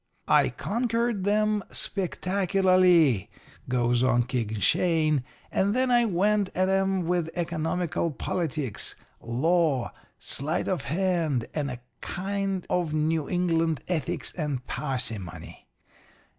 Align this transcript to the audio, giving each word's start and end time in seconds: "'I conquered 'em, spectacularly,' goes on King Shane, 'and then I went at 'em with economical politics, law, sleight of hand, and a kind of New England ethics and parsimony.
"'I 0.27 0.49
conquered 0.57 1.27
'em, 1.27 1.63
spectacularly,' 1.69 3.29
goes 3.69 4.01
on 4.01 4.23
King 4.23 4.59
Shane, 4.59 5.23
'and 5.51 5.75
then 5.75 5.91
I 5.91 6.05
went 6.05 6.49
at 6.55 6.69
'em 6.69 7.05
with 7.05 7.29
economical 7.35 8.09
politics, 8.09 8.95
law, 9.21 9.91
sleight 10.17 10.67
of 10.67 10.85
hand, 10.85 11.45
and 11.53 11.69
a 11.69 11.81
kind 12.01 12.65
of 12.67 12.95
New 12.95 13.29
England 13.29 13.81
ethics 13.87 14.33
and 14.33 14.65
parsimony. 14.65 15.67